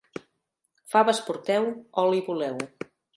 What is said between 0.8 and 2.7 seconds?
Faves porteu, oli voleu.